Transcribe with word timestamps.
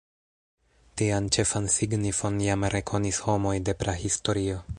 Tian 1.01 1.27
ĉefan 1.37 1.69
signifon 1.75 2.41
jam 2.47 2.69
rekonis 2.77 3.21
homoj 3.27 3.55
de 3.69 3.79
prahistorio. 3.85 4.63